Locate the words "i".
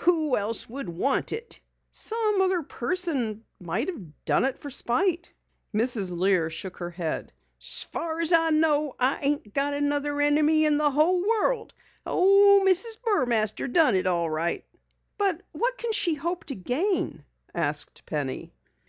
8.32-8.50, 8.98-9.20